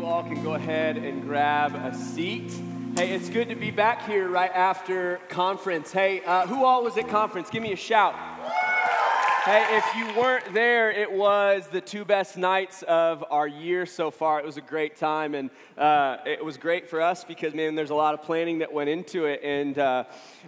[0.00, 2.50] you all can go ahead and grab a seat.
[2.96, 5.92] Hey, it's good to be back here right after conference.
[5.92, 7.50] Hey, uh, who all was at conference?
[7.50, 8.14] Give me a shout.
[9.46, 14.10] Hey, if you weren't there, it was the two best nights of our year so
[14.10, 14.38] far.
[14.38, 15.48] It was a great time, and
[15.78, 18.90] uh, it was great for us because, man, there's a lot of planning that went
[18.90, 19.40] into it.
[19.42, 20.04] And uh,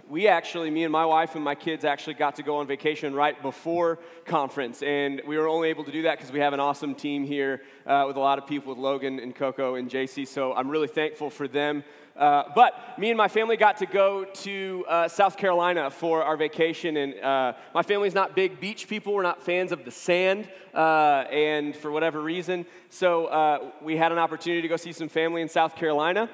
[0.07, 3.15] we actually, me and my wife and my kids actually got to go on vacation
[3.15, 4.83] right before conference.
[4.83, 7.63] And we were only able to do that because we have an awesome team here
[7.87, 10.27] uh, with a lot of people with Logan and Coco and JC.
[10.27, 11.83] So I'm really thankful for them.
[12.15, 16.37] Uh, but me and my family got to go to uh, South Carolina for our
[16.37, 19.13] vacation, and uh, my family's not big beach people.
[19.13, 24.11] We're not fans of the sand, uh, and for whatever reason, so uh, we had
[24.11, 26.29] an opportunity to go see some family in South Carolina,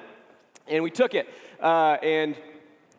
[0.68, 1.26] and we took it.
[1.62, 2.36] and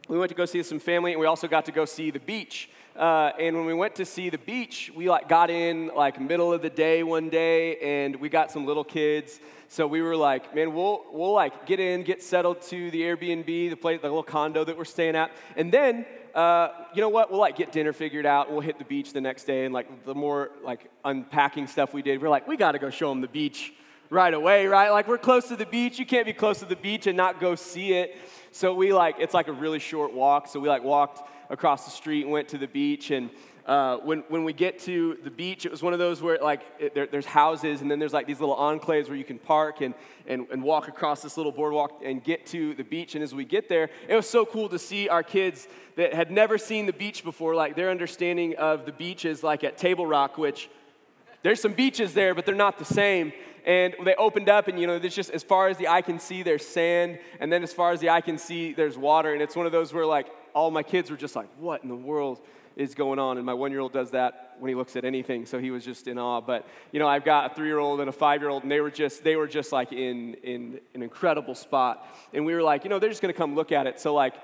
[0.08, 2.20] we went to go see some family, and we also got to go see the
[2.20, 2.70] beach.
[2.96, 6.52] Uh, and when we went to see the beach, we like got in like middle
[6.52, 9.40] of the day one day, and we got some little kids.
[9.70, 13.46] So we were like, man, we'll we'll like get in, get settled to the Airbnb,
[13.46, 16.06] the place, the little condo that we're staying at, and then.
[16.34, 17.30] Uh, you know what?
[17.30, 18.50] We'll like get dinner figured out.
[18.50, 22.02] We'll hit the beach the next day, and like the more like unpacking stuff we
[22.02, 23.74] did, we're like, we got to go show them the beach
[24.10, 24.92] right away, right?
[24.92, 26.00] Like we're close to the beach.
[26.00, 28.16] You can't be close to the beach and not go see it.
[28.52, 30.48] So we like it's like a really short walk.
[30.48, 33.12] So we like walked across the street and went to the beach.
[33.12, 33.30] And
[33.68, 36.62] uh, when, when we get to the beach, it was one of those where like
[36.80, 39.82] it, there, there's houses and then there's like these little enclaves where you can park
[39.82, 39.94] and,
[40.26, 43.14] and, and walk across this little boardwalk and get to the beach.
[43.14, 46.32] And as we get there, it was so cool to see our kids that had
[46.32, 50.08] never seen the beach before, like their understanding of the beach is like at Table
[50.08, 50.70] Rock, which
[51.44, 53.34] there's some beaches there, but they're not the same.
[53.66, 56.20] And they opened up, and you know, there's just as far as the eye can
[56.20, 59.34] see, there's sand, and then as far as the eye can see, there's water.
[59.34, 61.90] And it's one of those where like all my kids were just like, what in
[61.90, 62.42] the world
[62.76, 63.38] is going on?
[63.38, 65.84] And my one year old does that when he looks at anything, so he was
[65.84, 66.42] just in awe.
[66.42, 68.72] But, you know, I've got a three year old and a five year old, and
[68.72, 72.08] they were just, they were just like in, in an incredible spot.
[72.34, 74.00] And we were like, you know, they're just gonna come look at it.
[74.00, 74.36] So, like,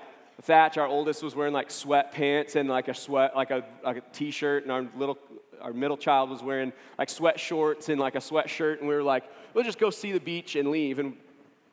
[0.42, 4.02] Thatch, our oldest, was wearing like sweatpants and like a sweat, like a, like a
[4.12, 5.18] t-shirt, and our little,
[5.60, 9.02] our middle child was wearing like sweat shorts and like a sweatshirt, and we were
[9.02, 11.00] like, we'll just go see the beach and leave.
[11.00, 11.16] And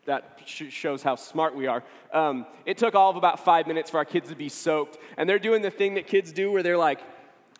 [0.05, 1.83] that shows how smart we are.
[2.13, 4.97] Um, it took all of about five minutes for our kids to be soaked.
[5.17, 6.99] And they're doing the thing that kids do where they're like,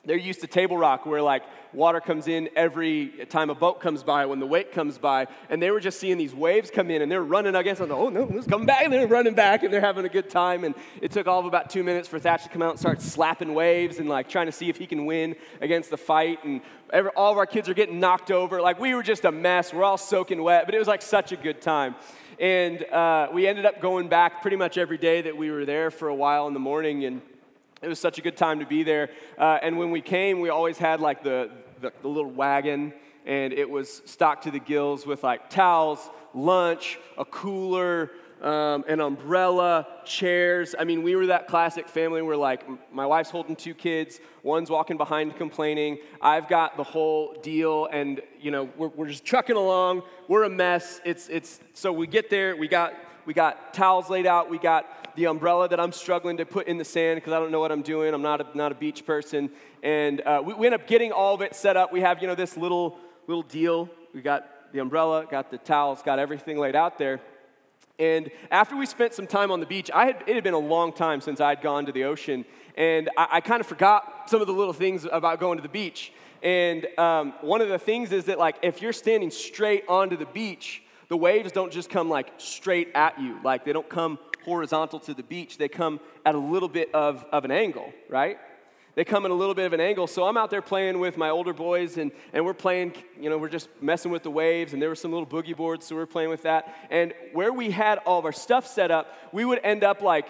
[0.06, 4.04] they're used to table rock where like water comes in every time a boat comes
[4.04, 7.02] by when the wake comes by and they were just seeing these waves come in
[7.02, 9.74] and they're running against them oh no it's coming back and they're running back and
[9.74, 12.44] they're having a good time and it took all of about two minutes for thatch
[12.44, 15.06] to come out and start slapping waves and like trying to see if he can
[15.06, 18.80] win against the fight and every, all of our kids are getting knocked over like
[18.80, 21.38] we were just a mess we're all soaking wet but it was like such a
[21.38, 21.96] good time
[22.40, 25.92] and uh, we ended up going back pretty much every day that we were there
[25.92, 27.06] for a while in the morning.
[27.06, 27.22] And
[27.82, 29.10] it was such a good time to be there.
[29.38, 31.50] Uh, and when we came, we always had like the,
[31.82, 32.94] the, the little wagon,
[33.26, 39.00] and it was stocked to the gills with like towels, lunch, a cooler, um, an
[39.00, 40.76] umbrella, chairs.
[40.78, 42.64] I mean, we were that classic family where, like,
[42.94, 45.98] my wife's holding two kids, one's walking behind complaining.
[46.22, 50.04] I've got the whole deal, and, you know, we're, we're just trucking along.
[50.28, 51.02] We're a mess.
[51.06, 52.94] It's, it's, so we get there, we got,
[53.26, 56.78] we got towels laid out, we got the umbrella that I'm struggling to put in
[56.78, 58.14] the sand because I don't know what I'm doing.
[58.14, 59.50] I'm not a, not a beach person.
[59.82, 61.94] And uh, we, we end up getting all of it set up.
[61.94, 63.90] We have, you know, this little, little deal.
[64.14, 67.22] We got the umbrella, got the towels, got everything laid out there.
[67.98, 70.60] And after we spent some time on the beach, I had, it had been a
[70.60, 72.44] long time since I'd gone to the ocean,
[72.76, 75.70] and I, I kind of forgot some of the little things about going to the
[75.70, 76.12] beach.
[76.44, 80.26] And um, one of the things is that, like, if you're standing straight onto the
[80.26, 83.40] beach, the waves don't just come like straight at you.
[83.44, 87.26] Like, they don't come horizontal to the beach, they come at a little bit of,
[87.32, 88.38] of an angle, right?
[88.96, 90.08] They come in a little bit of an angle.
[90.08, 93.38] So I'm out there playing with my older boys, and, and we're playing, you know,
[93.38, 96.06] we're just messing with the waves, and there were some little boogie boards, so we're
[96.06, 96.74] playing with that.
[96.90, 100.28] And where we had all of our stuff set up, we would end up like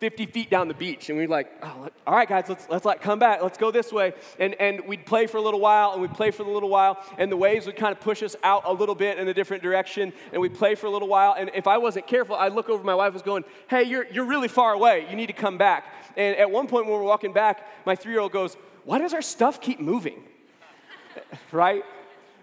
[0.00, 1.08] 50 feet down the beach.
[1.08, 3.42] And we'd like, oh, all right, guys, let's, let's like come back.
[3.42, 4.12] Let's go this way.
[4.38, 6.98] And, and we'd play for a little while and we'd play for a little while.
[7.16, 9.62] And the waves would kind of push us out a little bit in a different
[9.62, 10.12] direction.
[10.32, 11.34] And we'd play for a little while.
[11.38, 14.26] And if I wasn't careful, I'd look over, my wife was going, hey, you're, you're
[14.26, 15.06] really far away.
[15.08, 15.86] You need to come back.
[16.16, 19.14] And at one point when we're walking back, my three year old goes, why does
[19.14, 20.22] our stuff keep moving?
[21.52, 21.84] right?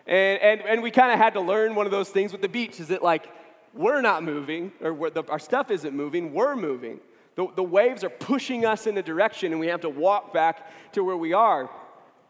[0.07, 2.49] And, and, and we kind of had to learn one of those things with the
[2.49, 3.27] beach is that like,
[3.73, 6.99] we're not moving, or the, our stuff isn't moving, we're moving.
[7.35, 10.91] The, the waves are pushing us in a direction, and we have to walk back
[10.93, 11.69] to where we are.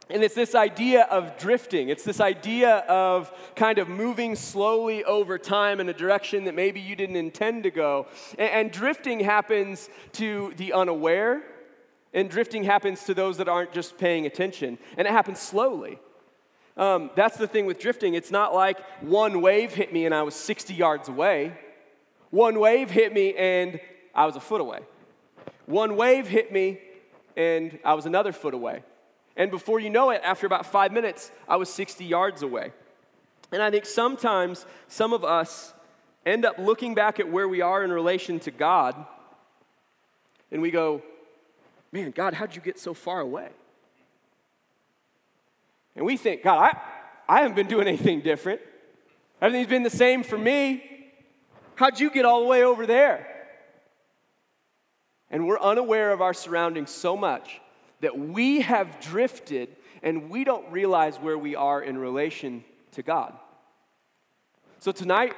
[0.09, 1.89] And it's this idea of drifting.
[1.89, 6.81] It's this idea of kind of moving slowly over time in a direction that maybe
[6.81, 8.07] you didn't intend to go.
[8.38, 11.44] And, and, drifting happens to the unaware,
[12.13, 14.77] and drifting happens to those that aren't just paying attention.
[14.97, 16.00] And it happens slowly.
[16.77, 18.13] Um, that's the thing with drifting.
[18.13, 21.54] It's not like one wave hit me and I was 60 yards away.
[22.30, 23.80] One wave hit me and
[24.15, 24.80] I was a foot away.
[25.71, 26.79] One wave hit me
[27.38, 28.83] and I was another foot away.
[29.38, 32.73] And before you know it, after about five minutes, I was 60 yards away.
[33.53, 35.73] And I think sometimes some of us
[36.25, 38.95] end up looking back at where we are in relation to God
[40.51, 41.01] and we go,
[41.94, 43.50] Man, God, how'd you get so far away?
[45.95, 46.77] And we think, God, I,
[47.27, 48.62] I haven't been doing anything different.
[49.41, 50.83] Everything's been the same for me.
[51.75, 53.31] How'd you get all the way over there?
[55.31, 57.60] And we're unaware of our surroundings so much
[58.01, 63.33] that we have drifted and we don't realize where we are in relation to God.
[64.80, 65.33] So tonight,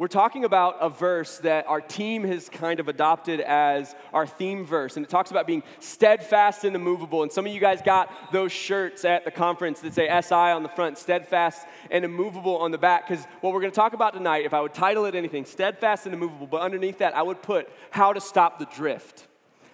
[0.00, 4.64] we're talking about a verse that our team has kind of adopted as our theme
[4.64, 7.22] verse, and it talks about being steadfast and immovable.
[7.22, 10.62] And some of you guys got those shirts at the conference that say SI on
[10.62, 13.06] the front, steadfast and immovable on the back.
[13.06, 16.06] Because what we're going to talk about tonight, if I would title it anything, steadfast
[16.06, 19.26] and immovable, but underneath that, I would put how to stop the drift.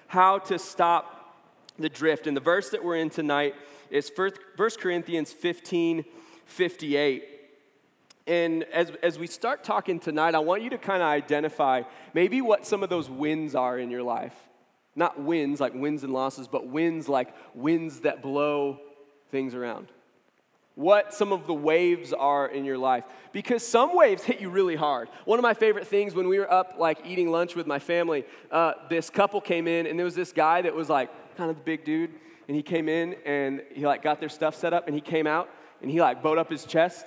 [0.09, 1.37] How to stop
[1.79, 2.27] the drift.
[2.27, 3.55] And the verse that we're in tonight
[3.91, 4.31] is 1
[4.81, 6.05] Corinthians 15
[6.47, 7.36] 58.
[8.27, 11.83] And as, as we start talking tonight, I want you to kind of identify
[12.13, 14.35] maybe what some of those wins are in your life.
[14.97, 18.81] Not wins like wins and losses, but wins like winds that blow
[19.31, 19.89] things around.
[20.75, 23.05] What some of the waves are in your life.
[23.33, 25.09] Because some waves hit you really hard.
[25.25, 28.25] One of my favorite things when we were up, like eating lunch with my family,
[28.51, 31.57] uh, this couple came in, and there was this guy that was like kind of
[31.57, 32.11] the big dude.
[32.49, 35.27] And he came in and he like got their stuff set up, and he came
[35.27, 35.49] out
[35.81, 37.07] and he like bowed up his chest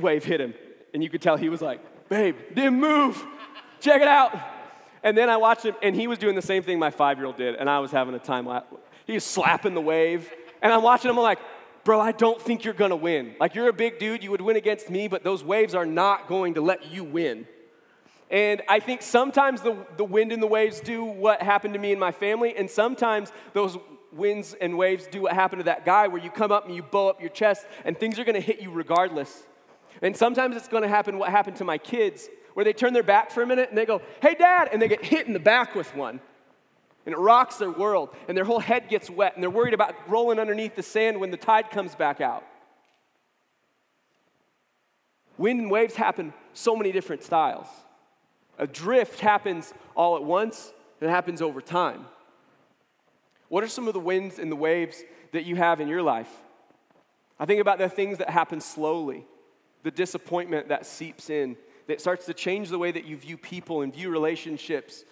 [0.00, 0.54] wave hit him.
[0.94, 3.24] And you could tell he was like, babe, didn't move.
[3.80, 4.38] Check it out.
[5.02, 7.26] And then I watched him, and he was doing the same thing my five year
[7.26, 8.48] old did, and I was having a time.
[9.06, 10.30] He was slapping the wave.
[10.60, 11.40] And I'm watching him, I'm like,
[11.84, 13.34] bro, I don't think you're gonna win.
[13.40, 16.28] Like, you're a big dude, you would win against me, but those waves are not
[16.28, 17.46] going to let you win.
[18.30, 21.90] And I think sometimes the, the wind and the waves do what happened to me
[21.90, 23.76] and my family, and sometimes those
[24.12, 26.82] winds and waves do what happened to that guy where you come up and you
[26.82, 29.44] bow up your chest, and things are gonna hit you regardless.
[30.02, 33.04] And sometimes it's going to happen what happened to my kids, where they turn their
[33.04, 35.38] back for a minute and they go, hey, dad, and they get hit in the
[35.40, 36.20] back with one.
[37.06, 39.94] And it rocks their world, and their whole head gets wet, and they're worried about
[40.08, 42.44] rolling underneath the sand when the tide comes back out.
[45.36, 47.66] Wind and waves happen so many different styles.
[48.58, 52.06] A drift happens all at once, and it happens over time.
[53.48, 55.02] What are some of the winds and the waves
[55.32, 56.30] that you have in your life?
[57.40, 59.26] I think about the things that happen slowly
[59.82, 61.56] the disappointment that seeps in,
[61.86, 65.04] that starts to change the way that you view people and view relationships.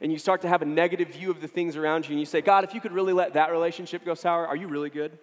[0.00, 2.12] And you start to have a negative view of the things around you.
[2.12, 4.68] And you say, God, if you could really let that relationship go sour, are you
[4.68, 5.18] really good?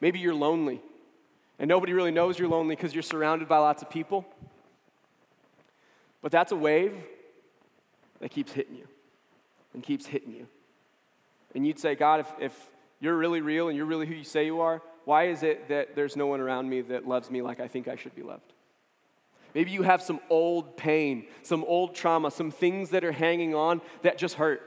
[0.00, 0.80] Maybe you're lonely.
[1.58, 4.26] And nobody really knows you're lonely because you're surrounded by lots of people.
[6.22, 6.94] But that's a wave
[8.20, 8.86] that keeps hitting you
[9.72, 10.46] and keeps hitting you.
[11.54, 14.44] And you'd say, God, if, if you're really real and you're really who you say
[14.44, 17.60] you are, why is it that there's no one around me that loves me like
[17.60, 18.52] I think I should be loved?
[19.54, 23.80] Maybe you have some old pain, some old trauma, some things that are hanging on
[24.02, 24.62] that just hurt,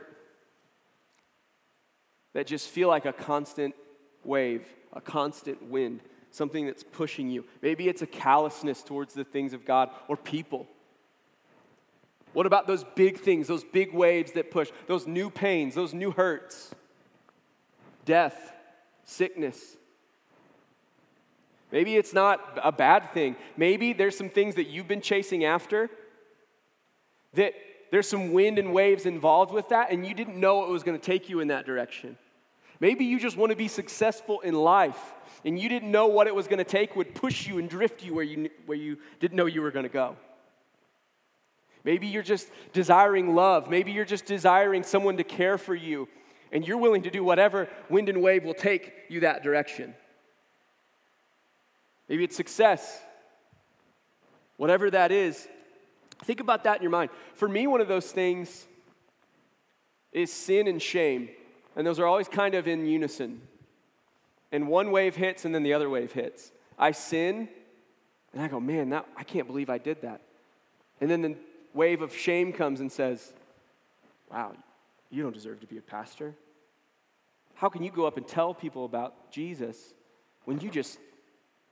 [2.34, 3.76] that just feel like a constant
[4.24, 6.02] wave, a constant wind,
[6.32, 7.46] something that's pushing you.
[7.62, 10.68] Maybe it's a callousness towards the things of God or people.
[12.34, 16.12] What about those big things, those big waves that push, those new pains, those new
[16.12, 16.74] hurts?
[18.06, 18.52] Death,
[19.04, 19.78] sickness,
[21.74, 23.36] Maybe it's not a bad thing.
[23.58, 25.90] Maybe there's some things that you've been chasing after
[27.34, 27.54] that
[27.90, 31.00] there's some wind and waves involved with that, and you didn't know it was going
[31.00, 32.16] to take you in that direction.
[32.80, 36.36] Maybe you just want to be successful in life, and you didn't know what it
[36.36, 39.36] was going to take would push you and drift you where you, where you didn't
[39.36, 40.16] know you were going to go.
[41.84, 43.68] Maybe you're just desiring love.
[43.68, 46.08] Maybe you're just desiring someone to care for you,
[46.52, 49.96] and you're willing to do whatever wind and wave will take you that direction.
[52.10, 53.02] Maybe it's success.
[54.58, 55.48] Whatever that is,
[56.24, 57.10] think about that in your mind.
[57.36, 58.66] For me, one of those things
[60.12, 61.30] is sin and shame.
[61.76, 63.42] And those are always kind of in unison.
[64.52, 66.52] And one wave hits and then the other wave hits.
[66.78, 67.50] I sin
[68.34, 70.22] and I go, man, that, I can't believe I did that.
[71.02, 71.36] And then the
[71.74, 73.34] wave of shame comes and says,
[74.32, 74.54] wow,
[75.10, 76.36] you don't deserve to be a pastor.
[77.56, 79.94] How can you go up and tell people about Jesus
[80.46, 81.00] when you just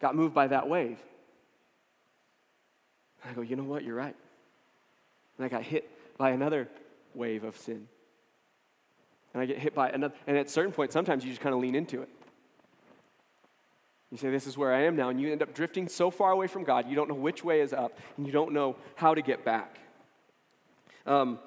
[0.02, 0.98] got moved by that wave.
[3.24, 3.84] And I go, you know what?
[3.84, 4.16] You're right.
[5.38, 6.68] And I got hit by another
[7.14, 7.88] wave of sin.
[9.34, 10.14] And I get hit by another.
[10.28, 12.10] And at a certain point, sometimes you just kind of lean into it.
[14.12, 15.10] You say, This is where I am now.
[15.10, 17.62] And you end up drifting so far away from God, you don't know which way
[17.62, 19.80] is up, and you don't know how to get back.
[21.06, 21.40] Um,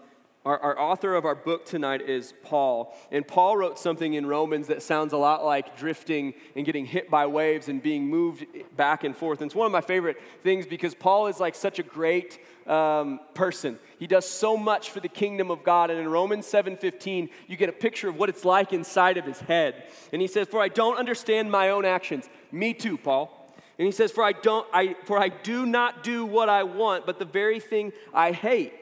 [0.45, 2.95] our, our, author of our book tonight is Paul.
[3.11, 7.11] And Paul wrote something in Romans that sounds a lot like drifting and getting hit
[7.11, 8.45] by waves and being moved
[8.77, 9.41] back and forth.
[9.41, 13.21] And it's one of my favorite things because Paul is like such a great um,
[13.33, 13.79] person.
[13.99, 15.91] He does so much for the kingdom of God.
[15.91, 19.41] And in Romans 7:15, you get a picture of what it's like inside of his
[19.41, 19.85] head.
[20.13, 22.29] And he says, For I don't understand my own actions.
[22.53, 23.31] Me too, Paul.
[23.79, 27.07] And he says, For I don't I for I do not do what I want,
[27.07, 28.75] but the very thing I hate.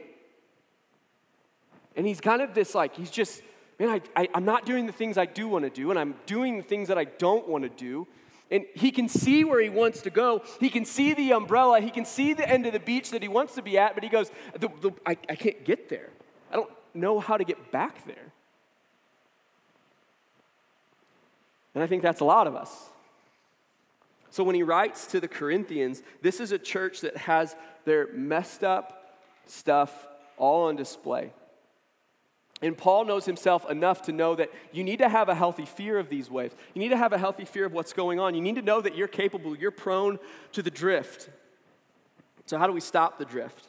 [1.96, 3.42] And he's kind of this like, he's just,
[3.78, 6.14] man, I, I, I'm not doing the things I do want to do, and I'm
[6.26, 8.06] doing the things that I don't want to do.
[8.50, 10.42] And he can see where he wants to go.
[10.60, 11.80] He can see the umbrella.
[11.80, 14.04] He can see the end of the beach that he wants to be at, but
[14.04, 16.10] he goes, the, the, I, I can't get there.
[16.50, 18.32] I don't know how to get back there.
[21.74, 22.90] And I think that's a lot of us.
[24.30, 28.64] So when he writes to the Corinthians, this is a church that has their messed
[28.64, 30.06] up stuff
[30.36, 31.32] all on display.
[32.62, 35.98] And Paul knows himself enough to know that you need to have a healthy fear
[35.98, 36.54] of these waves.
[36.74, 38.34] You need to have a healthy fear of what's going on.
[38.34, 40.18] You need to know that you're capable, you're prone
[40.52, 41.28] to the drift.
[42.46, 43.66] So, how do we stop the drift?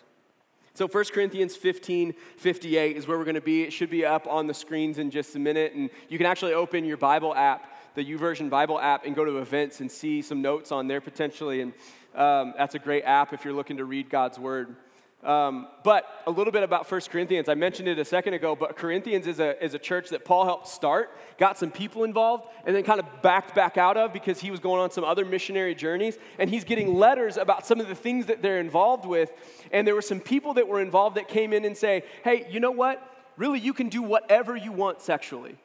[0.75, 3.61] So 1 Corinthians 15, 58 is where we're going to be.
[3.61, 5.73] It should be up on the screens in just a minute.
[5.73, 9.37] And you can actually open your Bible app, the YouVersion Bible app, and go to
[9.37, 11.61] events and see some notes on there potentially.
[11.61, 11.73] And
[12.15, 14.75] um, that's a great app if you're looking to read God's Word.
[15.23, 17.47] Um, but a little bit about 1 Corinthians.
[17.47, 20.43] I mentioned it a second ago, but Corinthians is a, is a church that Paul
[20.43, 24.41] helped start, got some people involved, and then kind of backed back out of because
[24.41, 26.17] he was going on some other missionary journeys.
[26.37, 29.31] And he's getting letters about some of the things that they're involved with.
[29.71, 32.59] And there were some people that were involved that came in and say, hey, you
[32.59, 33.01] know what?
[33.37, 35.55] Really, you can do whatever you want sexually.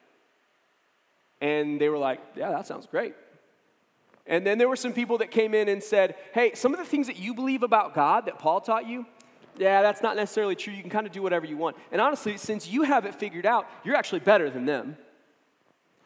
[1.41, 3.13] And they were like, yeah, that sounds great.
[4.25, 6.85] And then there were some people that came in and said, hey, some of the
[6.85, 9.05] things that you believe about God that Paul taught you,
[9.59, 10.73] yeah, that's not necessarily true.
[10.73, 11.75] You can kind of do whatever you want.
[11.91, 14.97] And honestly, since you have it figured out, you're actually better than them.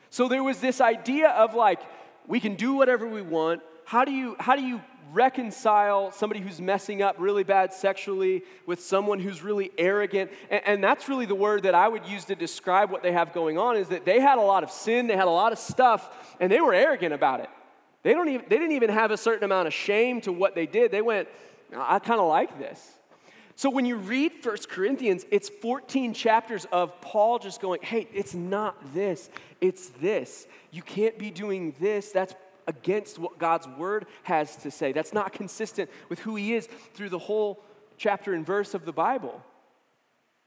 [0.10, 1.82] So there was this idea of like,
[2.28, 3.62] we can do whatever we want.
[3.86, 4.82] How do you, how do you
[5.12, 10.32] reconcile somebody who's messing up really bad sexually with someone who's really arrogant?
[10.50, 13.34] And, and that's really the word that I would use to describe what they have
[13.34, 15.60] going on is that they had a lot of sin, they had a lot of
[15.60, 17.50] stuff, and they were arrogant about it.
[18.04, 20.66] They, don't even, they didn't even have a certain amount of shame to what they
[20.66, 20.92] did.
[20.92, 21.28] They went,
[21.76, 23.00] I kind of like this.
[23.56, 28.34] So when you read First Corinthians, it's 14 chapters of Paul just going, hey, it's
[28.34, 29.30] not this,
[29.62, 30.48] it's this.
[30.72, 32.12] You can't be doing this.
[32.12, 32.34] That's
[32.68, 34.92] against what God's word has to say.
[34.92, 37.64] That's not consistent with who he is through the whole
[37.98, 39.42] chapter and verse of the Bible.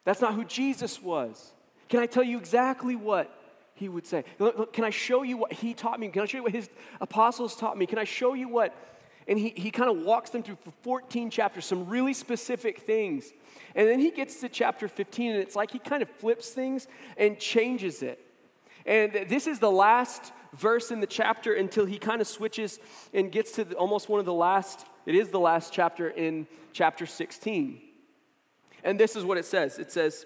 [0.04, 1.52] That's not who Jesus was.
[1.88, 3.32] Can I tell you exactly what
[3.74, 4.24] he would say?
[4.72, 6.08] Can I show you what he taught me?
[6.08, 6.68] Can I show you what his
[7.00, 7.86] apostles taught me?
[7.86, 8.74] Can I show you what
[9.28, 13.32] and he, he kind of walks them through for 14 chapters, some really specific things.
[13.74, 16.86] And then he gets to chapter 15, and it's like he kind of flips things
[17.16, 18.20] and changes it.
[18.86, 22.78] And this is the last verse in the chapter until he kind of switches
[23.12, 26.46] and gets to the, almost one of the last, it is the last chapter in
[26.72, 27.80] chapter 16.
[28.84, 30.24] And this is what it says it says,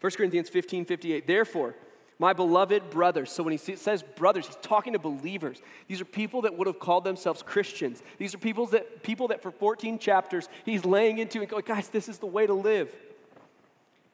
[0.00, 1.74] 1 Corinthians 15 58, therefore,
[2.18, 3.30] my beloved brothers.
[3.30, 5.60] So when he says brothers, he's talking to believers.
[5.88, 8.02] These are people that would have called themselves Christians.
[8.18, 11.88] These are people that, people that for 14 chapters he's laying into and going, guys,
[11.88, 12.94] this is the way to live.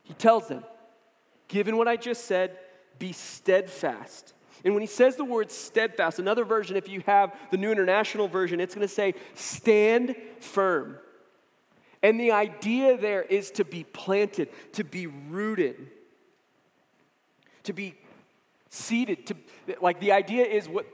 [0.04, 0.64] He tells them,
[1.48, 2.56] given what I just said,
[2.98, 4.34] be steadfast.
[4.64, 8.28] And when he says the word steadfast, another version, if you have the New International
[8.28, 10.98] Version, it's going to say stand firm.
[12.02, 15.90] And the idea there is to be planted, to be rooted
[17.64, 17.94] to be
[18.68, 19.36] seated, to
[19.80, 20.86] like the idea is what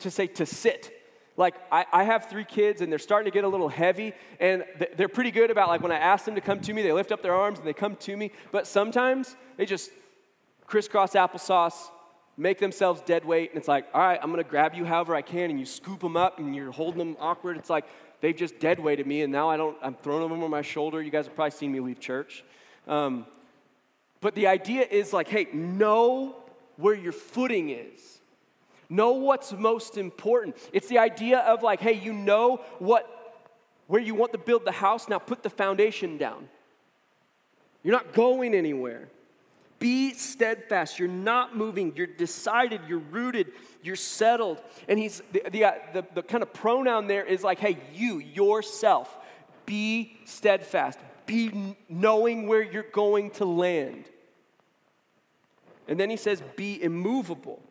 [0.00, 0.92] to say to sit.
[1.36, 4.64] Like I, I have three kids and they're starting to get a little heavy, and
[4.96, 7.12] they're pretty good about like when I ask them to come to me, they lift
[7.12, 8.32] up their arms and they come to me.
[8.52, 9.90] But sometimes they just
[10.66, 11.88] crisscross applesauce,
[12.36, 15.22] make themselves dead weight, and it's like, all right, I'm gonna grab you however I
[15.22, 17.56] can, and you scoop them up and you're holding them awkward.
[17.56, 17.86] It's like
[18.20, 19.76] they've just dead weighted me, and now I don't.
[19.82, 21.00] I'm throwing them on my shoulder.
[21.00, 22.44] You guys have probably seen me leave church.
[22.86, 23.24] Um,
[24.20, 26.36] but the idea is like, hey, know
[26.76, 28.20] where your footing is.
[28.88, 30.56] Know what's most important.
[30.72, 33.16] It's the idea of like, hey, you know what
[33.90, 36.48] where you want to build the house, now put the foundation down.
[37.82, 39.08] You're not going anywhere.
[39.80, 41.00] Be steadfast.
[41.00, 41.92] You're not moving.
[41.96, 42.82] You're decided.
[42.86, 43.48] You're rooted.
[43.82, 44.62] You're settled.
[44.86, 48.18] And he's the, the, uh, the, the kind of pronoun there is like, hey, you,
[48.18, 49.18] yourself,
[49.66, 51.00] be steadfast
[51.30, 54.04] be knowing where you're going to land.
[55.86, 57.62] And then he says, be immovable.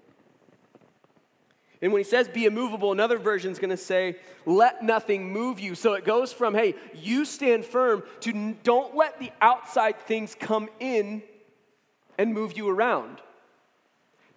[1.82, 5.60] And when he says be immovable, another version is going to say, let nothing move
[5.60, 5.76] you.
[5.76, 10.70] So it goes from, hey, you stand firm to don't let the outside things come
[10.80, 11.22] in
[12.18, 13.22] and move you around.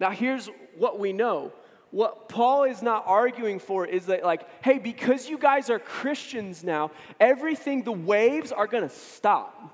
[0.01, 1.53] Now, here's what we know.
[1.93, 6.63] What Paul is not arguing for is that, like, hey, because you guys are Christians
[6.63, 9.71] now, everything, the waves are going to stop.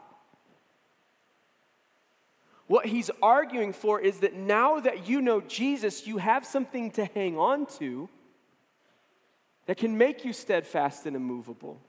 [2.67, 7.05] What he's arguing for is that now that you know Jesus, you have something to
[7.05, 8.09] hang on to
[9.67, 11.79] that can make you steadfast and immovable.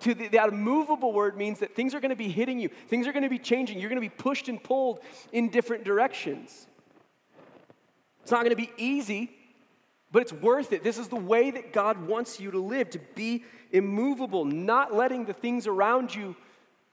[0.00, 3.06] To the, that immovable word means that things are going to be hitting you, things
[3.06, 4.98] are going to be changing, you're going to be pushed and pulled
[5.30, 6.66] in different directions.
[8.26, 9.30] It's not going to be easy,
[10.10, 10.82] but it's worth it.
[10.82, 15.26] This is the way that God wants you to live, to be immovable, not letting
[15.26, 16.34] the things around you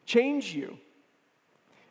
[0.05, 0.77] change you.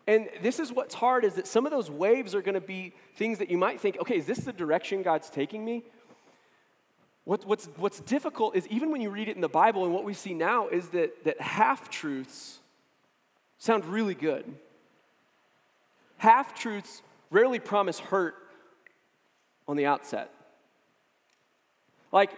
[0.07, 2.95] And this is what's hard is that some of those waves are going to be
[3.17, 5.83] things that you might think, okay, is this the direction God's taking me?
[7.25, 10.05] What, what's, what's difficult is even when you read it in the Bible, and what
[10.05, 12.61] we see now is that, that half truths
[13.59, 14.45] sound really good.
[16.19, 18.37] Half truths rarely promise hurt
[19.67, 20.31] on the outset.
[22.11, 22.31] Like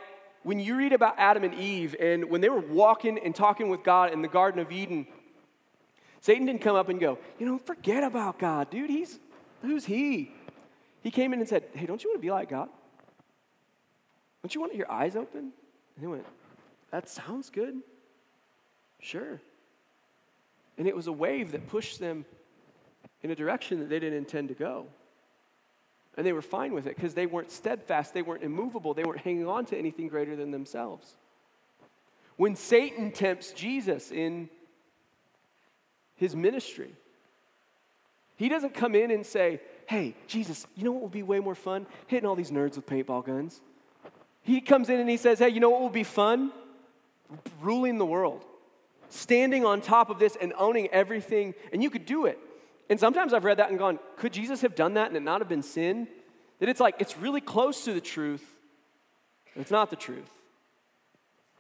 [0.43, 3.83] when you read about Adam and Eve, and when they were walking and talking with
[3.83, 5.07] God in the Garden of Eden,
[6.21, 8.90] Satan didn't come up and go, you know, forget about God, dude.
[8.90, 9.19] He's,
[9.62, 10.33] who's he?
[11.02, 12.69] He came in and said, hey, don't you want to be like God?
[14.43, 15.40] Don't you want your eyes open?
[15.40, 16.25] And he went,
[16.90, 17.76] that sounds good.
[19.00, 19.40] Sure.
[20.78, 22.25] And it was a wave that pushed them
[23.23, 24.87] in a direction that they didn't intend to go.
[26.16, 29.21] And they were fine with it because they weren't steadfast, they weren't immovable, they weren't
[29.21, 31.16] hanging on to anything greater than themselves.
[32.37, 34.49] When Satan tempts Jesus in
[36.16, 36.92] his ministry.
[38.37, 41.54] He doesn't come in and say, Hey, Jesus, you know what would be way more
[41.54, 41.87] fun?
[42.06, 43.61] Hitting all these nerds with paintball guns.
[44.42, 46.52] He comes in and he says, Hey, you know what will be fun?
[47.61, 48.44] Ruling the world,
[49.09, 52.38] standing on top of this and owning everything, and you could do it.
[52.90, 55.40] And sometimes I've read that and gone, Could Jesus have done that and it not
[55.40, 56.08] have been sin?
[56.60, 58.44] That it's like, it's really close to the truth,
[59.54, 60.30] but it's not the truth.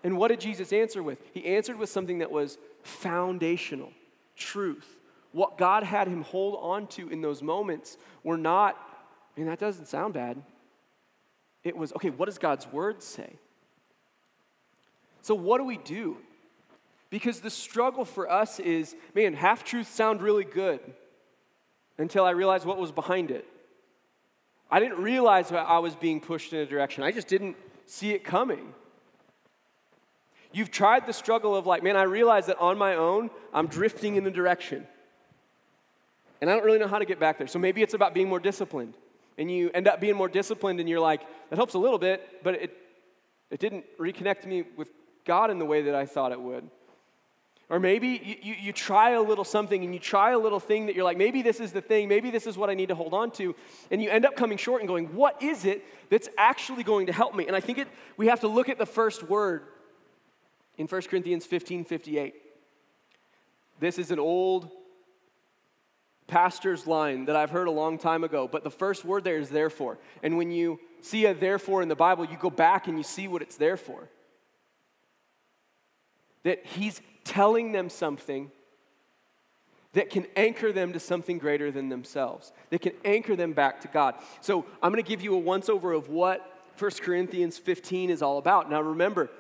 [0.02, 1.18] And what did Jesus answer with?
[1.32, 3.90] He answered with something that was foundational
[4.36, 4.86] truth.
[5.32, 8.76] What God had him hold on to in those moments were not,
[9.36, 10.40] I mean, that doesn't sound bad.
[11.64, 13.36] It was, okay, what does God's word say?
[15.22, 16.18] So, what do we do?
[17.08, 20.80] Because the struggle for us is, man, half truths sound really good
[21.98, 23.46] until I realized what was behind it.
[24.70, 28.24] I didn't realize I was being pushed in a direction, I just didn't see it
[28.24, 28.74] coming.
[30.52, 34.14] You've tried the struggle of like, man, I realize that on my own, I'm drifting
[34.14, 34.86] in a direction.
[36.40, 37.48] And I don't really know how to get back there.
[37.48, 38.94] So maybe it's about being more disciplined.
[39.36, 42.44] And you end up being more disciplined, and you're like, that helps a little bit,
[42.44, 42.76] but it,
[43.50, 44.90] it didn't reconnect me with
[45.24, 46.70] God in the way that I thought it would.
[47.70, 50.94] Or maybe you, you, try a little something and you try a little thing that
[50.94, 53.14] you're like, maybe this is the thing, maybe this is what I need to hold
[53.14, 53.54] on to.
[53.90, 57.12] And you end up coming short and going, what is it that's actually going to
[57.12, 57.46] help me?
[57.46, 59.62] And I think it, we have to look at the first word
[60.76, 62.34] in 1 Corinthians 15 58.
[63.80, 64.70] This is an old
[66.26, 69.50] pastor's line that I've heard a long time ago, but the first word there is
[69.50, 69.98] therefore.
[70.22, 73.26] And when you see a therefore in the Bible, you go back and you see
[73.26, 74.08] what it's there for.
[76.44, 78.50] That he's telling them something
[79.94, 83.88] that can anchor them to something greater than themselves, that can anchor them back to
[83.88, 84.14] God.
[84.40, 88.20] So I'm going to give you a once over of what 1 Corinthians 15 is
[88.20, 88.70] all about.
[88.70, 89.30] Now remember,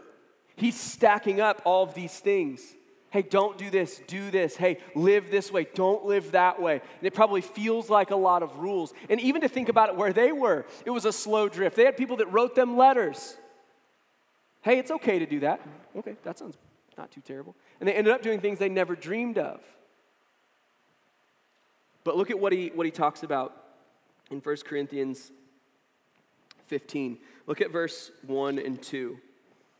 [0.56, 2.62] He's stacking up all of these things.
[3.10, 4.56] Hey, don't do this, do this.
[4.56, 6.74] Hey, live this way, don't live that way.
[6.98, 8.92] And it probably feels like a lot of rules.
[9.08, 11.76] And even to think about it where they were, it was a slow drift.
[11.76, 13.36] They had people that wrote them letters.
[14.62, 15.60] Hey, it's okay to do that.
[15.96, 16.56] Okay, that sounds
[16.96, 17.56] not too terrible.
[17.80, 19.60] And they ended up doing things they never dreamed of.
[22.04, 23.56] But look at what he, what he talks about
[24.30, 25.32] in 1 Corinthians
[26.66, 27.18] 15.
[27.46, 29.18] Look at verse 1 and 2.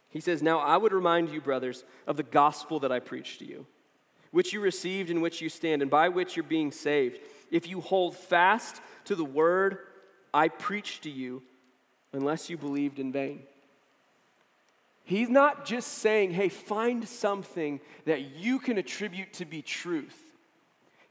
[0.09, 3.45] He says, Now I would remind you, brothers, of the gospel that I preached to
[3.45, 3.67] you,
[4.31, 7.19] which you received, in which you stand, and by which you're being saved.
[7.51, 9.79] If you hold fast to the word
[10.33, 11.43] I preached to you,
[12.13, 13.43] unless you believed in vain.
[15.05, 20.19] He's not just saying, hey, find something that you can attribute to be truth.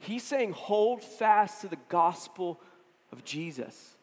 [0.00, 2.60] He's saying, hold fast to the gospel
[3.12, 3.94] of Jesus.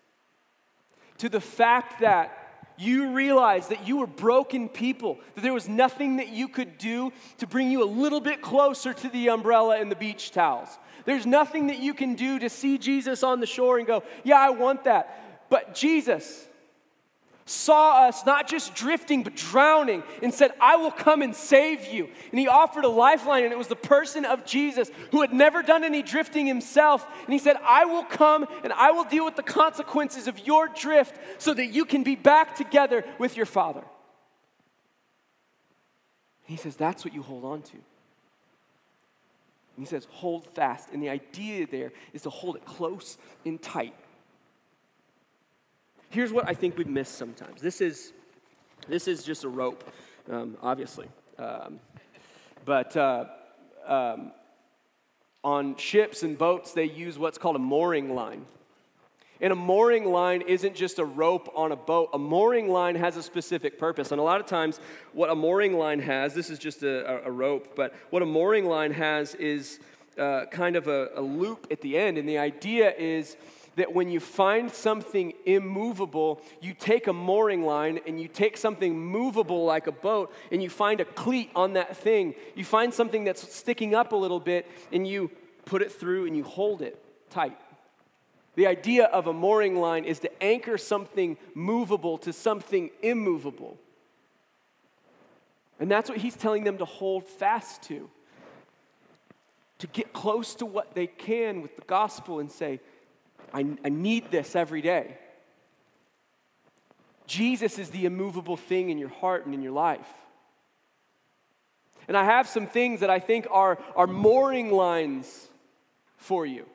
[1.19, 2.37] To the fact that
[2.77, 7.11] you realized that you were broken people, that there was nothing that you could do
[7.37, 10.79] to bring you a little bit closer to the umbrella and the beach towels.
[11.05, 14.39] There's nothing that you can do to see Jesus on the shore and go, Yeah,
[14.39, 15.49] I want that.
[15.49, 16.47] But Jesus,
[17.51, 22.09] saw us not just drifting, but drowning, and said, I will come and save you.
[22.31, 25.61] And he offered a lifeline, and it was the person of Jesus who had never
[25.61, 27.05] done any drifting himself.
[27.25, 30.67] And he said, I will come and I will deal with the consequences of your
[30.67, 33.83] drift so that you can be back together with your Father.
[36.47, 37.73] And he says, That's what you hold on to.
[37.73, 37.83] And
[39.77, 40.89] he says, Hold fast.
[40.91, 43.93] And the idea there is to hold it close and tight
[46.11, 47.61] here's what I think we miss sometimes.
[47.61, 48.13] This is,
[48.87, 49.83] this is just a rope,
[50.29, 51.07] um, obviously.
[51.39, 51.79] Um,
[52.65, 53.25] but uh,
[53.87, 54.31] um,
[55.43, 58.45] on ships and boats, they use what's called a mooring line.
[59.39, 62.09] And a mooring line isn't just a rope on a boat.
[62.13, 64.11] A mooring line has a specific purpose.
[64.11, 64.79] And a lot of times,
[65.13, 68.65] what a mooring line has, this is just a, a rope, but what a mooring
[68.65, 69.79] line has is
[70.19, 72.19] uh, kind of a, a loop at the end.
[72.19, 73.35] And the idea is
[73.81, 78.95] that when you find something immovable, you take a mooring line and you take something
[78.95, 82.35] movable like a boat and you find a cleat on that thing.
[82.53, 85.31] You find something that's sticking up a little bit and you
[85.65, 87.57] put it through and you hold it tight.
[88.53, 93.79] The idea of a mooring line is to anchor something movable to something immovable.
[95.79, 98.11] And that's what he's telling them to hold fast to.
[99.79, 102.79] To get close to what they can with the gospel and say,
[103.53, 105.17] I, I need this every day.
[107.27, 110.07] Jesus is the immovable thing in your heart and in your life.
[112.07, 115.47] And I have some things that I think are, are mooring lines
[116.17, 116.65] for you.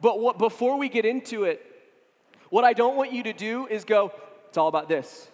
[0.00, 1.64] But what, before we get into it,
[2.48, 4.12] what I don't want you to do is go,
[4.48, 5.28] it's all about this.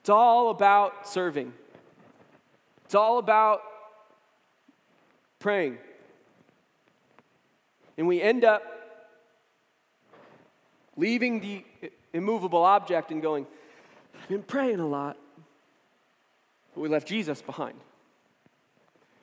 [0.00, 1.52] It's all about serving.
[2.84, 3.62] It's all about
[5.38, 5.78] praying.
[7.96, 8.62] And we end up
[10.96, 11.64] leaving the
[12.12, 13.46] immovable object and going,
[14.20, 15.16] I've been praying a lot.
[16.74, 17.78] But we left Jesus behind.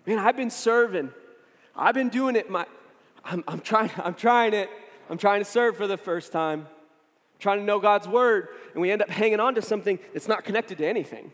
[0.06, 1.12] Man, I've been serving.
[1.76, 2.50] I've been doing it.
[2.50, 2.66] My,
[3.24, 4.70] I'm, I'm, trying, I'm trying it.
[5.10, 6.62] I'm trying to serve for the first time.
[6.62, 8.48] I'm trying to know God's word.
[8.74, 11.32] And we end up hanging on to something that's not connected to anything.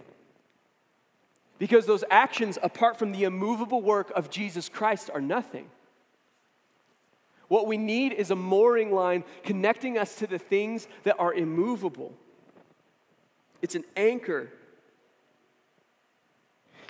[1.59, 5.69] Because those actions, apart from the immovable work of Jesus Christ, are nothing.
[7.47, 12.13] What we need is a mooring line connecting us to the things that are immovable.
[13.61, 14.49] It's an anchor.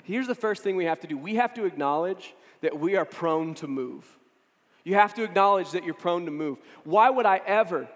[0.04, 3.04] Here's the first thing we have to do we have to acknowledge that we are
[3.04, 4.18] prone to move.
[4.84, 6.58] You have to acknowledge that you're prone to move.
[6.84, 7.88] Why would I ever,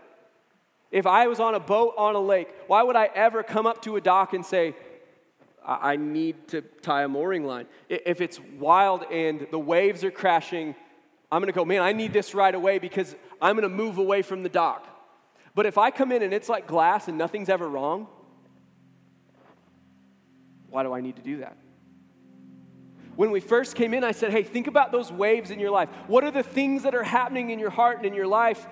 [0.91, 3.83] if I was on a boat on a lake, why would I ever come up
[3.83, 4.75] to a dock and say,
[5.65, 7.67] I need to tie a mooring line?
[7.89, 10.75] If it's wild and the waves are crashing
[11.33, 13.97] I'm going to go, man, I need this right away because I'm going to move
[13.97, 14.87] away from the dock.
[15.55, 18.07] But if I come in and it's like glass and nothing's ever wrong,
[20.69, 21.57] why do I need to do that?
[23.17, 25.89] When we first came in, I said, hey, think about those waves in your life.
[26.07, 28.67] What are the things that are happening in your heart and in your life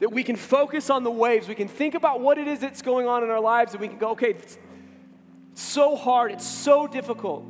[0.00, 1.48] that we can focus on the waves?
[1.48, 3.88] We can think about what it is that's going on in our lives and we
[3.88, 4.58] can go, okay, it's
[5.54, 7.46] so hard, it's so difficult.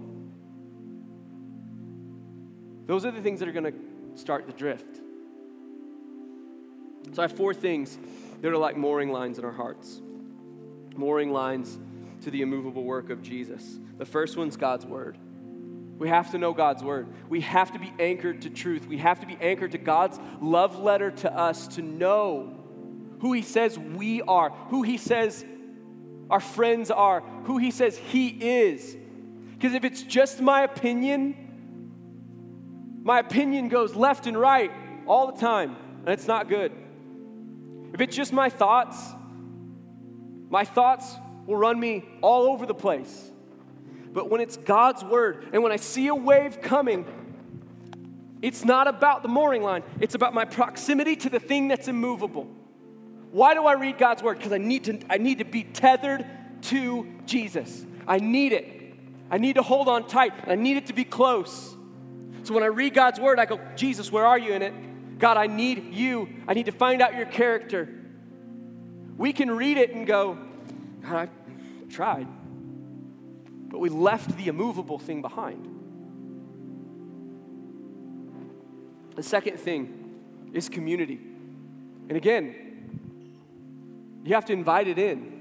[2.87, 5.01] Those are the things that are going to start the drift.
[7.13, 7.99] So I have four things
[8.41, 10.01] that are like mooring lines in our hearts.
[10.97, 11.79] Mooring lines
[12.23, 13.79] to the immovable work of Jesus.
[13.99, 15.19] The first one's God's word.
[15.99, 17.09] We have to know God's word.
[17.29, 18.87] We have to be anchored to truth.
[18.87, 22.57] We have to be anchored to God's love letter to us to know
[23.21, 25.45] who He says we are, who He says
[26.31, 28.97] our friends are, who He says He is.
[29.53, 31.50] Because if it's just my opinion,
[33.03, 34.71] my opinion goes left and right
[35.07, 36.73] all the time, and it's not good.
[37.93, 38.97] If it's just my thoughts,
[40.49, 41.15] my thoughts
[41.47, 43.31] will run me all over the place.
[44.13, 47.07] But when it's God's word, and when I see a wave coming,
[48.43, 52.49] it's not about the mooring line, it's about my proximity to the thing that's immovable.
[53.31, 54.39] Why do I read God's word?
[54.39, 56.27] Because I need to I need to be tethered
[56.63, 57.87] to Jesus.
[58.07, 58.95] I need it.
[59.31, 60.33] I need to hold on tight.
[60.49, 61.77] I need it to be close.
[62.43, 65.19] So when I read God's word, I go, Jesus, where are you in it?
[65.19, 66.29] God, I need you.
[66.49, 67.89] I need to find out your character.
[69.17, 70.39] We can read it and go,
[71.03, 72.27] God, I tried.
[73.69, 75.67] But we left the immovable thing behind.
[79.15, 81.21] The second thing is community.
[82.09, 82.55] And again,
[84.25, 85.40] you have to invite it in.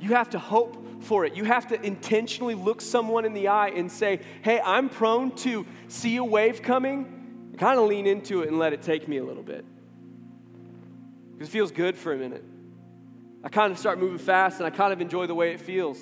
[0.00, 1.34] You have to hope for it.
[1.34, 5.66] You have to intentionally look someone in the eye and say, Hey, I'm prone to
[5.88, 9.24] see a wave coming, kind of lean into it and let it take me a
[9.24, 9.64] little bit.
[11.32, 12.44] Because it feels good for a minute.
[13.44, 15.98] I kind of start moving fast and I kind of enjoy the way it feels.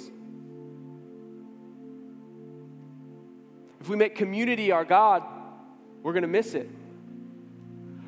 [3.80, 5.22] If we make community our God,
[6.02, 6.70] we're going to miss it.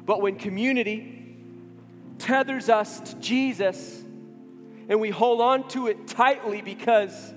[0.07, 1.37] But when community
[2.19, 4.03] tethers us to Jesus
[4.89, 7.35] and we hold on to it tightly because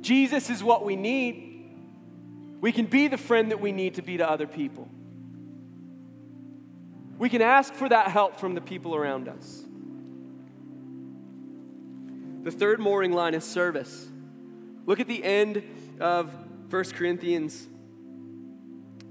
[0.00, 1.48] Jesus is what we need,
[2.60, 4.88] we can be the friend that we need to be to other people.
[7.18, 9.64] We can ask for that help from the people around us.
[12.42, 14.08] The third mooring line is service.
[14.86, 15.62] Look at the end
[16.00, 16.32] of
[16.70, 17.68] 1 Corinthians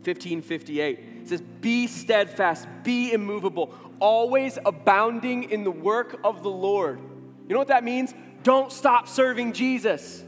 [0.03, 0.99] 15 58.
[0.99, 6.99] It says, Be steadfast, be immovable, always abounding in the work of the Lord.
[6.99, 8.13] You know what that means?
[8.43, 10.23] Don't stop serving Jesus.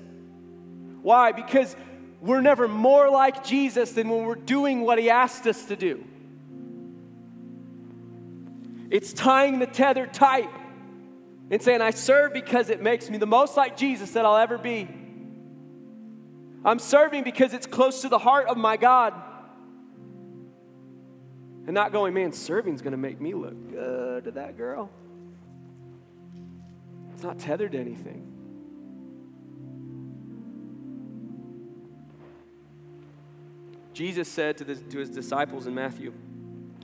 [1.02, 1.34] Why?
[1.34, 1.76] Because
[2.22, 6.06] we're never more like Jesus than when we're doing what he asked us to do.
[8.90, 10.50] It's tying the tether tight
[11.50, 14.58] and saying, I serve because it makes me the most like Jesus that I'll ever
[14.58, 14.88] be.
[16.64, 19.14] I'm serving because it's close to the heart of my God.
[21.66, 24.90] And not going, man, serving's going to make me look good to that girl.
[27.14, 28.30] It's not tethered to anything.
[33.94, 36.14] Jesus said to, the, to his disciples in Matthew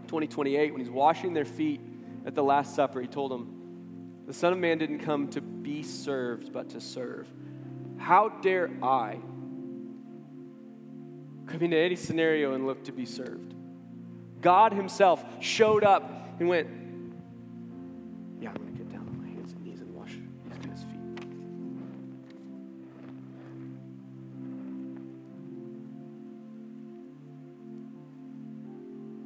[0.07, 1.81] 20, 28, when he's washing their feet
[2.25, 5.83] at the Last Supper, he told them, The Son of Man didn't come to be
[5.83, 7.27] served, but to serve.
[7.97, 9.17] How dare I
[11.47, 13.55] come into any scenario and look to be served?
[14.41, 16.67] God Himself showed up and went,
[18.39, 20.13] Yeah, I'm going to get down on my hands and knees and wash
[20.45, 20.99] these guys' feet.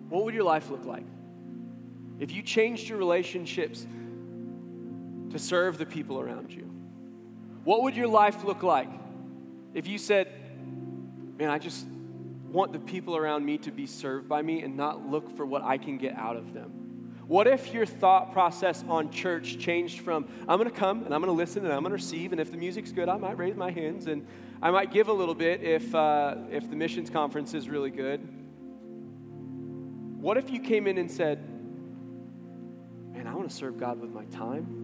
[0.10, 1.06] What would your life look like
[2.20, 3.86] if you changed your relationships
[5.32, 6.70] to serve the people around you?
[7.64, 8.90] What would your life look like
[9.74, 10.28] if you said,
[11.38, 11.88] Man, I just
[12.54, 15.64] want the people around me to be served by me and not look for what
[15.64, 17.16] I can get out of them?
[17.26, 21.22] What if your thought process on church changed from, I'm going to come and I'm
[21.22, 23.38] going to listen and I'm going to receive, and if the music's good, I might
[23.38, 24.28] raise my hands and
[24.62, 28.20] I might give a little bit if, uh, if the missions conference is really good?
[30.22, 31.50] What if you came in and said,
[33.14, 34.84] Man, I want to serve God with my time?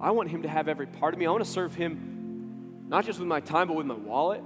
[0.00, 1.26] I want Him to have every part of me.
[1.26, 4.42] I want to serve Him not just with my time, but with my wallet.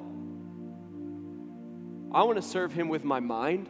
[2.12, 3.68] I want to serve Him with my mind.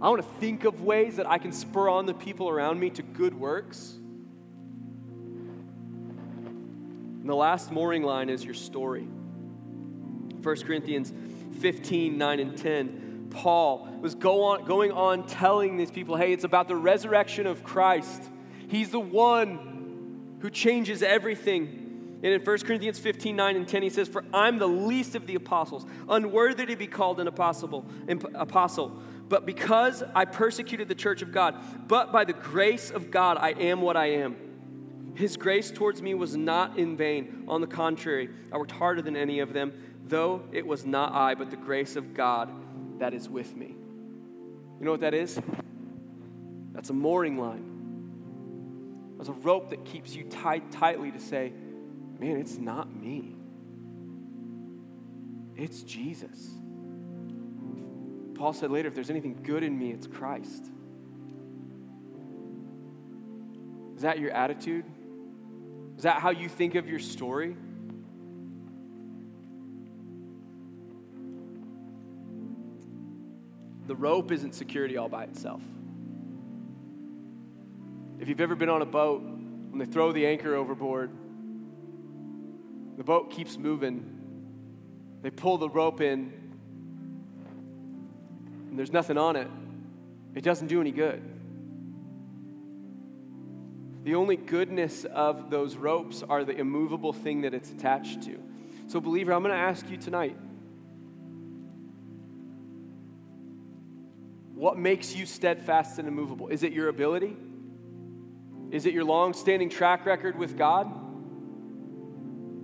[0.00, 2.90] I want to think of ways that I can spur on the people around me
[2.90, 3.94] to good works.
[7.20, 9.02] And the last mooring line is your story.
[9.02, 11.12] 1 Corinthians
[11.60, 13.28] 15, 9, and 10.
[13.30, 17.64] Paul was go on, going on telling these people, hey, it's about the resurrection of
[17.64, 18.22] Christ.
[18.68, 21.87] He's the one who changes everything.
[22.20, 25.26] And in 1 Corinthians 15, 9 and 10, he says, For I'm the least of
[25.26, 27.86] the apostles, unworthy to be called an apostle,
[28.34, 29.00] apostle.
[29.28, 33.50] But because I persecuted the church of God, but by the grace of God, I
[33.50, 34.36] am what I am.
[35.14, 37.44] His grace towards me was not in vain.
[37.46, 39.72] On the contrary, I worked harder than any of them,
[40.06, 42.50] though it was not I, but the grace of God
[42.98, 43.76] that is with me.
[44.78, 45.40] You know what that is?
[46.72, 47.64] That's a mooring line.
[49.16, 51.52] That's a rope that keeps you tied tightly to say,
[52.18, 53.36] man, it's not me.
[55.56, 56.50] It's Jesus.
[58.34, 60.70] Paul said later, if there's anything good in me, it's Christ.
[63.96, 64.84] Is that your attitude?
[65.96, 67.56] Is that how you think of your story?
[73.88, 75.62] The rope isn't security all by itself.
[78.20, 81.10] If you've ever been on a boat, when they throw the anchor overboard,
[82.98, 84.04] the boat keeps moving.
[85.22, 86.32] They pull the rope in,
[88.68, 89.48] and there's nothing on it.
[90.34, 91.22] It doesn't do any good.
[94.02, 98.42] The only goodness of those ropes are the immovable thing that it's attached to.
[98.88, 100.36] So, believer, I'm going to ask you tonight
[104.54, 106.48] what makes you steadfast and immovable?
[106.48, 107.36] Is it your ability?
[108.72, 111.07] Is it your long standing track record with God?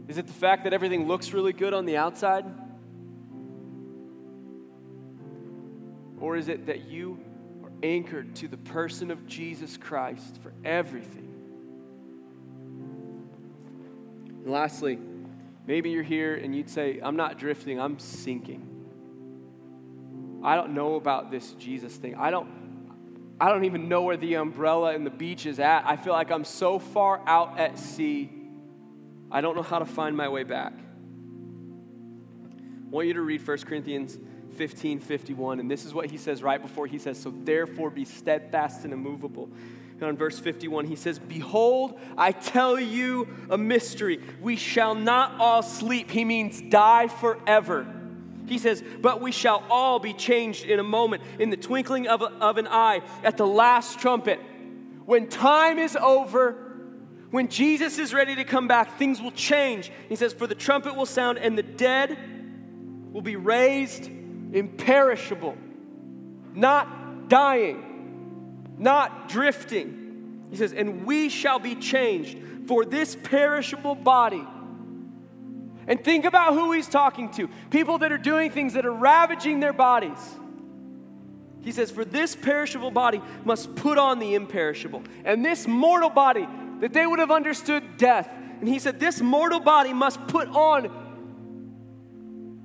[0.08, 2.44] Is it the fact that everything looks really good on the outside?
[6.20, 7.18] Or is it that you
[7.62, 11.30] are anchored to the person of Jesus Christ for everything?
[14.44, 14.98] And lastly,
[15.66, 18.70] maybe you're here and you'd say, I'm not drifting, I'm sinking.
[20.44, 22.14] I don't know about this Jesus thing.
[22.16, 22.64] I don't
[23.40, 25.84] I don't even know where the umbrella and the beach is at.
[25.86, 28.30] I feel like I'm so far out at sea,
[29.35, 30.73] I don't know how to find my way back.
[30.73, 30.79] I
[32.88, 34.16] want you to read 1 Corinthians
[34.57, 38.05] 15 51, and this is what he says right before he says, So therefore be
[38.05, 39.51] steadfast and immovable.
[39.94, 44.20] And on verse 51, he says, Behold, I tell you a mystery.
[44.40, 46.12] We shall not all sleep.
[46.12, 47.92] He means die forever.
[48.47, 52.23] He says, But we shall all be changed in a moment, in the twinkling of,
[52.23, 54.38] a, of an eye, at the last trumpet.
[55.07, 56.63] When time is over,
[57.35, 59.90] when Jesus is ready to come back, things will change.
[60.09, 62.16] He says, For the trumpet will sound, and the dead
[63.12, 65.59] will be raised imperishable,
[66.55, 70.47] not dying, not drifting.
[70.49, 74.47] He says, And we shall be changed for this perishable body
[75.88, 79.59] and think about who he's talking to people that are doing things that are ravaging
[79.59, 80.20] their bodies.
[81.62, 85.03] He says, For this perishable body must put on the imperishable.
[85.25, 86.47] And this mortal body,
[86.85, 88.29] that they would have understood death.
[88.61, 90.90] And he said, This mortal body must put on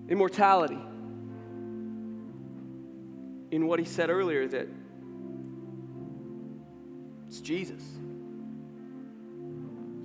[0.09, 0.77] immortality.
[3.49, 4.67] In what he said earlier, that
[7.29, 7.81] it's Jesus.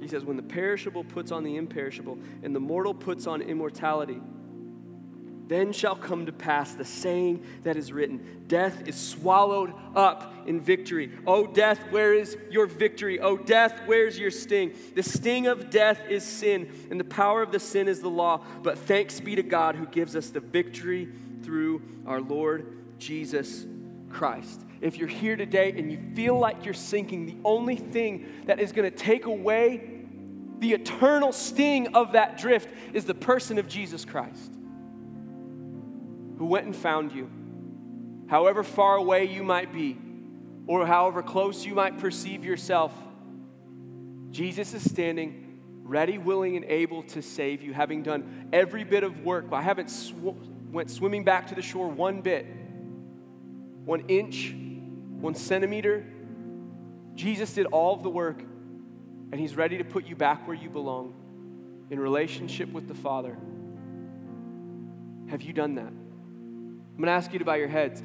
[0.01, 4.21] He says, When the perishable puts on the imperishable, and the mortal puts on immortality,
[5.49, 10.61] then shall come to pass the saying that is written Death is swallowed up in
[10.61, 11.13] victory.
[11.27, 13.19] O death, where is your victory?
[13.21, 14.75] O death, where's your sting?
[14.95, 18.45] The sting of death is sin, and the power of the sin is the law.
[18.63, 21.09] But thanks be to God who gives us the victory
[21.43, 23.67] through our Lord Jesus
[24.11, 24.61] Christ.
[24.81, 28.73] If you're here today and you feel like you're sinking, the only thing that is
[28.73, 29.95] going to take away
[30.59, 34.53] the eternal sting of that drift is the person of Jesus Christ,
[36.45, 37.31] who went and found you,
[38.29, 39.97] however far away you might be,
[40.67, 42.93] or however close you might perceive yourself.
[44.31, 49.25] Jesus is standing ready, willing, and able to save you, having done every bit of
[49.25, 49.47] work.
[49.53, 50.37] I haven't sw-
[50.71, 52.45] went swimming back to the shore one bit,
[53.87, 56.05] one inch, one centimeter.
[57.15, 58.41] Jesus did all of the work
[59.33, 61.15] and He's ready to put you back where you belong
[61.89, 63.35] in relationship with the Father.
[65.31, 66.04] Have you done that?
[66.95, 68.05] I'm going to ask you to bow your heads.